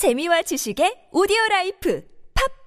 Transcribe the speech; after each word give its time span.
재미와 0.00 0.40
지식의 0.40 1.10
오디오 1.12 1.36
라이프 1.50 2.00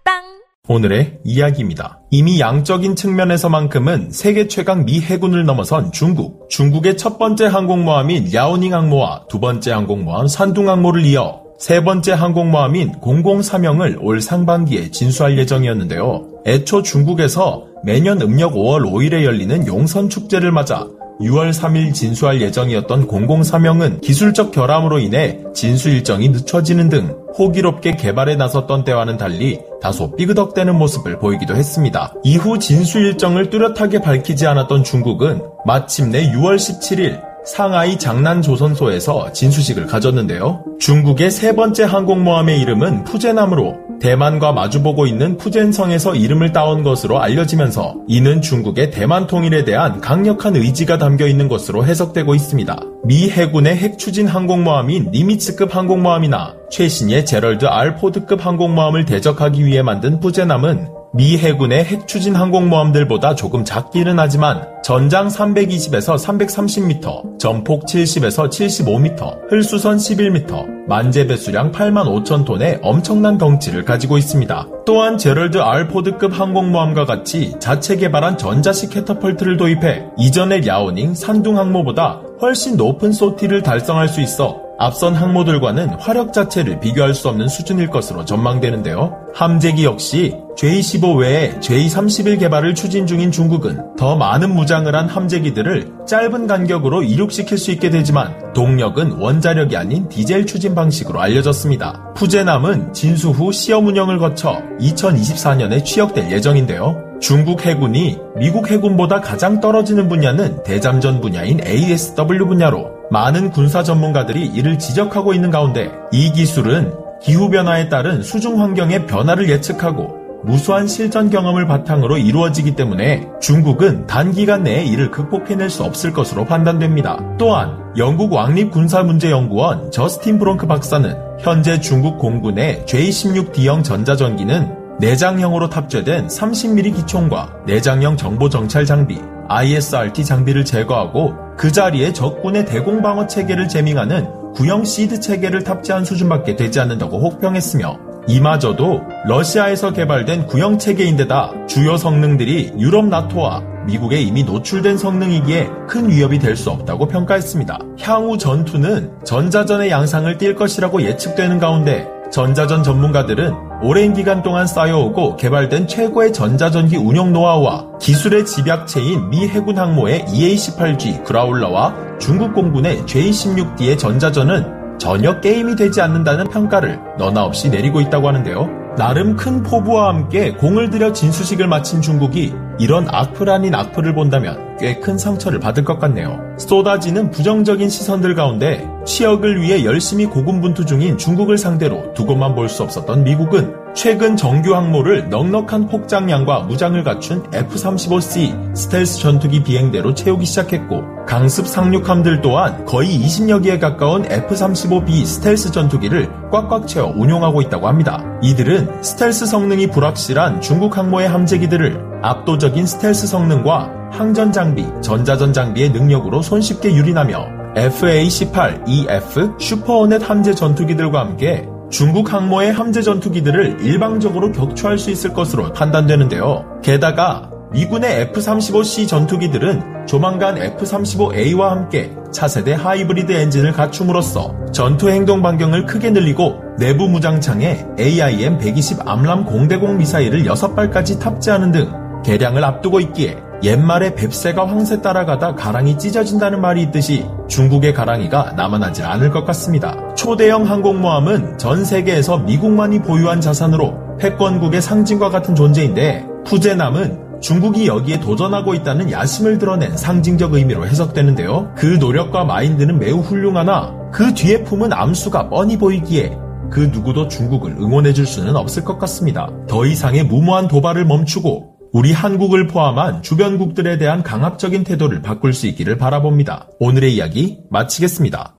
팟빵 0.04 0.22
오늘의 0.68 1.22
이야기입니다. 1.24 2.00
이미 2.12 2.40
양적인 2.40 2.96
측면에서만큼은 2.96 4.12
세계 4.12 4.48
최강 4.48 4.86
미 4.86 5.02
해군을 5.02 5.44
넘어선 5.44 5.92
중국. 5.92 6.48
중국의 6.52 6.96
첫 6.96 7.18
번째 7.18 7.48
항공모함인 7.48 8.32
랴오닝 8.32 8.76
항모와 8.76 9.26
두 9.30 9.40
번째 9.40 9.72
항공모함 9.72 10.28
산둥 10.28 10.70
항모를 10.70 11.06
이어 11.06 11.42
세 11.58 11.84
번째 11.84 12.12
항공모함인 12.12 13.02
003형을 13.02 13.98
올 14.00 14.22
상반기에 14.22 14.92
진수할 14.92 15.36
예정이었는데요. 15.40 16.44
애초 16.46 16.84
중국에서 16.84 17.66
매년 17.84 18.22
음력 18.22 18.54
5월 18.54 18.84
5일에 18.84 19.24
열리는 19.24 19.66
용선 19.66 20.08
축제를 20.08 20.52
맞아 20.52 20.88
6월 21.20 21.52
3일 21.52 21.94
진수할 21.94 22.42
예정이었던 22.42 23.08
003형은 23.08 24.02
기술적 24.02 24.52
결함으로 24.52 25.00
인해 25.00 25.40
진수 25.54 25.90
일정이 25.90 26.30
늦춰지는 26.30 26.90
등 26.90 27.16
호기롭게 27.38 27.96
개발에 27.96 28.36
나섰던 28.36 28.84
때와는 28.84 29.18
달리 29.18 29.60
다소 29.82 30.16
삐그덕대는 30.16 30.76
모습을 30.76 31.20
보이기도 31.20 31.56
했습니다. 31.56 32.14
이후 32.24 32.60
진수 32.60 33.00
일정을 33.00 33.50
뚜렷하게 33.50 34.02
밝히지 34.02 34.48
않았던 34.48 34.84
중국은 34.84 35.42
마침내 35.66 36.32
6월 36.32 36.56
17일 36.56 37.33
상하이 37.46 38.00
장난조선소에서 38.00 39.34
진수식을 39.34 39.88
가졌는데요. 39.88 40.64
중국의 40.80 41.30
세 41.32 41.56
번째 41.56 41.84
항공모함의 41.84 42.60
이름은 42.62 43.04
푸젠함으로 43.04 43.84
대만과 44.00 44.52
마주보고 44.52 45.08
있는 45.08 45.38
푸젠성에서 45.38 46.16
이름을 46.16 46.52
따온 46.52 46.84
것으로 46.84 47.22
알려지면서 47.22 47.96
이는 48.08 48.42
중국의 48.42 48.92
대만 48.92 49.28
통일에 49.28 49.64
대한 49.64 50.02
강력한 50.02 50.56
의지가 50.56 50.98
담겨 50.98 51.28
있는 51.28 51.48
것으로 51.48 51.86
해석되고 51.86 52.36
있습니다. 52.36 52.78
미 53.06 53.30
해군의 53.30 53.78
핵 53.78 53.98
추진 53.98 54.28
항공모함인 54.28 55.12
니미츠급 55.12 55.76
항공모함이나 55.76 56.56
최신의 56.70 57.26
제럴드 57.26 57.66
R 57.66 57.96
포드급 57.96 58.46
항공모함을 58.46 59.06
대적하기 59.06 59.66
위해 59.66 59.82
만든 59.82 60.20
푸젠함은 60.20 61.03
미 61.16 61.38
해군의 61.38 61.86
핵 61.86 62.08
추진 62.08 62.36
항공모함들보다 62.36 63.36
조금 63.36 63.64
작기는 63.64 64.18
하지만 64.18 64.68
전장 64.84 65.28
320에서 65.28 66.18
330m, 66.18 67.38
전폭 67.38 67.86
70에서 67.86 68.50
75m, 68.50 69.52
흘수선 69.52 69.98
11m, 69.98 70.88
만재 70.88 71.28
배 71.28 71.36
수량 71.38 71.72
8만 71.72 72.08
5천 72.08 72.46
톤의 72.46 72.80
엄청난 72.82 73.38
덩치를 73.38 73.86
가지고 73.86 74.18
있습니다. 74.18 74.68
또한 74.88 75.20
제럴드 75.20 75.60
알포드급 75.60 76.38
항공모함과 76.38 77.06
같이 77.06 77.54
자체 77.60 77.96
개발한 77.96 78.40
전자식 78.40 78.90
캐터펄트를 78.90 79.58
도입해 79.58 80.06
이전의 80.18 80.66
야오닝 80.66 81.14
산둥 81.14 81.60
항모보다 81.60 82.22
훨씬 82.42 82.76
높은 82.76 83.12
소티를 83.12 83.62
달성할 83.62 84.08
수 84.08 84.20
있어 84.20 84.63
앞선 84.84 85.16
항모들과는 85.16 85.92
화력 85.98 86.34
자체를 86.34 86.82
비교할 86.82 87.14
수 87.14 87.30
없는 87.30 87.48
수준일 87.48 87.88
것으로 87.88 88.26
전망되는데요. 88.26 89.16
함재기 89.34 89.86
역시 89.86 90.36
J-15 90.58 91.20
외에 91.20 91.58
J-31 91.62 92.42
개발을 92.42 92.76
추진 92.76 93.08
중인 93.08 93.32
중국은 93.32 93.96
더 93.96 94.18
많은 94.18 94.54
무장을 94.54 94.94
한 94.94 95.08
함재기들을 95.08 95.90
짧은 96.06 96.48
간격으로 96.48 97.02
이륙시킬 97.02 97.58
수 97.58 97.72
있게 97.72 97.92
되지만 97.92 98.52
동력은 98.52 99.14
원자력이 99.14 99.78
아닌 99.78 100.10
디젤 100.10 100.46
추진 100.48 100.76
방식으로 100.76 101.22
알려졌습니다. 101.22 102.12
푸제남은 102.16 102.92
진수 102.92 103.30
후 103.30 103.54
시험 103.54 103.88
운영을 103.88 104.18
거쳐 104.18 104.62
2024년에 104.82 105.86
취역될 105.86 106.30
예정인데요. 106.30 107.02
중국 107.22 107.66
해군이 107.66 108.20
미국 108.36 108.70
해군보다 108.70 109.22
가장 109.22 109.62
떨어지는 109.62 110.10
분야는 110.10 110.64
대잠전 110.64 111.22
분야인 111.22 111.66
ASW 111.66 112.46
분야로 112.48 112.93
많은 113.14 113.52
군사 113.52 113.84
전문가들이 113.84 114.44
이를 114.44 114.80
지적하고 114.80 115.36
있는 115.36 115.52
가운데 115.52 115.92
이 116.12 116.32
기술은 116.32 116.96
기후변화에 117.22 117.88
따른 117.88 118.24
수중 118.24 118.60
환경의 118.60 119.06
변화를 119.06 119.50
예측하고 119.50 120.18
무수한 120.44 120.88
실전 120.88 121.30
경험을 121.30 121.68
바탕으로 121.68 122.18
이루어지기 122.18 122.76
때문에 122.76 123.30
중국은 123.40 124.08
단기간 124.08 124.64
내에 124.64 124.84
이를 124.84 125.12
극복해낼 125.12 125.70
수 125.70 125.84
없을 125.84 126.12
것으로 126.12 126.46
판단됩니다. 126.46 127.20
또한 127.38 127.78
영국 127.98 128.34
왕립군사문제연구원 128.34 129.92
저스틴 129.92 130.40
브롱크 130.40 130.66
박사는 130.66 131.16
현재 131.40 131.80
중국 131.80 132.18
공군의 132.18 132.84
J-16D형 132.88 133.84
전자전기는 133.84 134.98
내장형으로 135.00 135.70
탑재된 135.70 136.28
30mm 136.28 136.96
기총과 136.96 137.58
내장형 137.68 138.18
정보 138.18 138.50
정찰 138.50 138.86
장비, 138.86 139.20
ISRT 139.50 140.26
장비를 140.26 140.66
제거하고 140.66 141.36
그 141.58 141.72
자리에 141.72 142.14
적군의 142.14 142.66
대공방어 142.66 143.28
체계를 143.28 143.68
재밍하는 143.68 144.54
구형 144.54 144.84
시드 144.86 145.20
체계를 145.20 145.64
탑재한 145.64 146.06
수준밖에 146.06 146.56
되지 146.56 146.80
않는다고 146.80 147.20
혹평했으며 147.20 147.98
이마저도 148.28 149.02
러시아에서 149.26 149.92
개발된 149.92 150.48
구형 150.48 150.78
체계인데다 150.78 151.68
주요 151.68 151.98
성능들이 151.98 152.74
유럽 152.80 153.06
나토와 153.08 153.62
미국에 153.86 154.22
이미 154.22 154.44
노출된 154.44 154.98
성능이기에 154.98 155.70
큰 155.90 156.10
위협이 156.10 156.40
될 156.40 156.56
수 156.56 156.70
없다고 156.70 157.08
평가했습니다. 157.08 157.80
향후 158.02 158.38
전투는 158.38 159.26
전자전의 159.26 159.90
양상을 159.90 160.38
띌 160.38 160.56
것이라고 160.56 161.02
예측되는 161.02 161.60
가운데 161.60 162.08
전자전 162.32 162.84
전문가들은 162.84 163.54
오랜 163.86 164.14
기간 164.14 164.42
동안 164.42 164.66
쌓여오고 164.66 165.36
개발된 165.36 165.88
최고의 165.88 166.32
전자전기 166.32 166.96
운영 166.96 167.34
노하우와 167.34 167.98
기술의 168.00 168.46
집약체인 168.46 169.30
미 169.30 169.46
해군 169.46 169.78
항모의 169.78 170.24
EA-18G 170.30 171.26
그라울러와 171.26 172.18
중국 172.18 172.54
공군의 172.54 173.06
J-16D의 173.06 174.00
전자전은 174.00 174.98
전혀 175.00 175.42
게임이 175.42 175.76
되지 175.76 176.00
않는다는 176.00 176.48
평가를 176.48 176.98
너나 177.18 177.44
없이 177.44 177.70
내리고 177.70 178.00
있다고 178.00 178.30
하는데요. 178.30 178.83
나름 178.98 179.36
큰 179.36 179.64
포부와 179.64 180.10
함께 180.10 180.52
공을 180.54 180.90
들여 180.92 181.14
진수식을 181.14 181.68
마친 181.68 182.02
중국이 182.02 182.54
이런 182.80 183.08
악플 183.10 183.50
아닌 183.50 183.74
악플을 183.74 184.14
본다면 184.14 184.78
꽤 184.78 185.00
큰 185.00 185.18
상처를 185.18 185.60
받을 185.60 185.84
것 185.84 186.00
같네요. 186.00 186.40
쏟아지는 186.58 187.32
부정적인 187.32 187.90
시선들 187.90 188.36
가운데 188.36 188.88
취역을 189.06 189.62
위해 189.62 189.84
열심히 189.84 190.26
고군분투 190.26 190.86
중인 190.86 191.18
중국을 191.18 191.58
상대로 191.58 192.14
두고만 192.14 192.56
볼 192.56 192.70
수 192.70 192.84
없었던 192.84 193.24
미국은 193.24 193.83
최근 193.94 194.36
정규 194.36 194.76
항모를 194.76 195.30
넉넉한 195.30 195.88
폭장량과 195.88 196.62
무장을 196.62 197.02
갖춘 197.04 197.44
F-35C 197.54 198.76
스텔스 198.76 199.20
전투기 199.20 199.64
비행대로 199.64 200.16
채우기 200.16 200.46
시작했고 200.46 201.26
강습 201.28 201.68
상륙함들 201.68 202.42
또한 202.42 202.86
거의 202.86 203.20
20여 203.20 203.62
기에 203.62 203.78
가까운 203.78 204.26
F-35B 204.26 205.26
스텔스 205.26 205.72
전투기를 205.72 206.28
꽉꽉 206.52 206.88
채워 206.88 207.14
운용하고 207.16 207.62
있다고 207.62 207.88
합니다. 207.88 208.24
이들은 208.42 209.04
스텔스 209.04 209.46
성능이 209.46 209.88
불확실한 209.88 210.62
중국 210.62 210.98
항모의 210.98 211.30
함재기들을 211.30 212.22
압도적인 212.24 212.86
스텔스 212.88 213.28
성능과 213.28 213.92
항전 214.12 214.52
장비, 214.52 214.86
전자전 215.02 215.54
장비의 215.54 215.90
능력으로 215.90 216.42
손쉽게 216.42 216.94
유린하며 216.94 217.74
FA-18EF 217.76 219.60
슈퍼호넷 219.60 220.30
함재 220.30 220.54
전투기들과 220.54 221.20
함께 221.20 221.68
중국 221.94 222.34
항모의 222.34 222.74
함재 222.74 223.04
전투기들을 223.04 223.82
일방적으로 223.82 224.52
격추할 224.52 224.98
수 224.98 225.12
있을 225.12 225.32
것으로 225.32 225.72
판단되는데요. 225.74 226.80
게다가 226.82 227.52
미군의 227.72 228.22
F-35C 228.34 229.08
전투기들은 229.08 230.08
조만간 230.08 230.58
F-35A와 230.58 231.70
함께 231.70 232.12
차세대 232.32 232.74
하이브리드 232.74 233.32
엔진을 233.32 233.74
갖춤으로써 233.74 234.56
전투 234.72 235.08
행동 235.12 235.44
반경을 235.44 235.86
크게 235.86 236.10
늘리고 236.10 236.64
내부 236.80 237.08
무장창에 237.08 237.86
AIM-120 238.00 239.08
암람 239.08 239.46
공대공 239.46 240.00
미사일을 240.00 240.46
6발까지 240.46 241.20
탑재하는 241.20 241.72
등 241.72 241.92
개량을 242.26 242.64
앞두고 242.64 243.02
있기에 243.02 243.38
옛말에 243.64 244.14
뱁새가 244.16 244.68
황새 244.68 245.02
따라가다 245.02 245.56
가랑이 245.56 245.98
찢어진다는 245.98 246.60
말이 246.60 246.82
있듯이 246.84 247.26
중국의 247.48 247.94
가랑이가 247.94 248.54
남아나지 248.58 249.04
않을 249.04 249.32
것 249.32 249.46
같습니다. 249.46 250.14
초대형 250.16 250.70
항공모함은 250.70 251.58
전 251.58 251.86
세계에서 251.86 252.40
미국만이 252.40 253.02
보유한 253.02 253.40
자산으로 253.40 254.18
패권국의 254.20 254.82
상징과 254.82 255.30
같은 255.30 255.56
존재인데 255.56 256.26
푸제남은 256.46 257.40
중국이 257.40 257.88
여기에 257.88 258.20
도전하고 258.20 258.74
있다는 258.74 259.12
야심을 259.12 259.58
드러낸 259.60 259.96
상징적 259.96 260.54
의미로 260.54 260.86
해석되는데요. 260.86 261.74
그 261.76 261.86
노력과 261.86 262.44
마인드는 262.44 263.00
매우 263.00 263.20
훌륭하나 263.20 263.94
그 264.12 264.34
뒤에 264.34 264.64
품은 264.64 264.92
암수가 264.92 265.50
뻔히 265.50 265.78
보이기에 265.78 266.38
그 266.70 266.90
누구도 266.92 267.28
중국을 267.28 267.72
응원해줄 267.74 268.26
수는 268.26 268.56
없을 268.56 268.84
것 268.84 268.98
같습니다. 269.00 269.50
더 269.68 269.86
이상의 269.86 270.24
무모한 270.24 270.68
도발을 270.68 271.06
멈추고 271.06 271.73
우리 271.94 272.12
한국을 272.12 272.66
포함한 272.66 273.22
주변국들에 273.22 274.00
대한 274.00 274.24
강압적인 274.24 274.84
태도를 274.84 275.22
바꿀 275.22 275.54
수 275.54 275.68
있기를 275.68 276.00
바라봅니다. 276.00 276.68
오늘의 276.80 277.14
이야기 277.14 277.60
마치겠습니다. 277.70 278.56